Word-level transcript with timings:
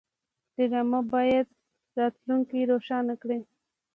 ډرامه 0.55 0.99
باید 1.13 1.47
راتلونکی 1.97 2.61
روښانه 2.71 3.13
کړي 3.21 3.39